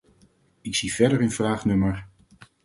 Ik 0.61 0.75
zie 0.75 0.93
verder 0.93 1.21
in 1.21 1.31
vraag 1.31 1.63
nr. 1.65 1.97